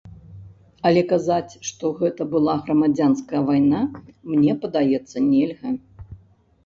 [0.89, 3.81] Але казаць, што гэта была грамадзянская вайна,
[4.33, 5.69] мне падаецца, нельга.